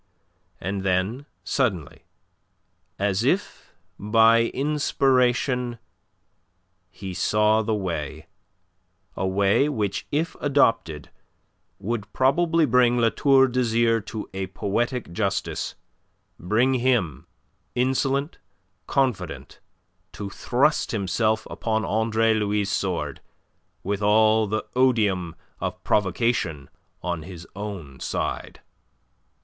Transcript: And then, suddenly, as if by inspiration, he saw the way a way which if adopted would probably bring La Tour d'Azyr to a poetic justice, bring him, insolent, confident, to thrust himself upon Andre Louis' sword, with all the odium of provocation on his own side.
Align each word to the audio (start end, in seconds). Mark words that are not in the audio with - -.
And 0.59 0.81
then, 0.81 1.27
suddenly, 1.43 2.05
as 2.97 3.23
if 3.23 3.71
by 3.99 4.45
inspiration, 4.45 5.77
he 6.89 7.13
saw 7.13 7.61
the 7.61 7.75
way 7.75 8.25
a 9.15 9.27
way 9.27 9.69
which 9.69 10.07
if 10.11 10.35
adopted 10.39 11.11
would 11.77 12.11
probably 12.13 12.65
bring 12.65 12.97
La 12.97 13.09
Tour 13.09 13.47
d'Azyr 13.47 14.01
to 14.07 14.27
a 14.33 14.47
poetic 14.47 15.11
justice, 15.11 15.75
bring 16.39 16.73
him, 16.73 17.27
insolent, 17.75 18.39
confident, 18.87 19.59
to 20.13 20.31
thrust 20.31 20.89
himself 20.89 21.45
upon 21.47 21.85
Andre 21.85 22.33
Louis' 22.33 22.65
sword, 22.65 23.21
with 23.83 24.01
all 24.01 24.47
the 24.47 24.65
odium 24.75 25.35
of 25.59 25.83
provocation 25.83 26.71
on 27.03 27.21
his 27.21 27.45
own 27.55 27.99
side. 27.99 28.61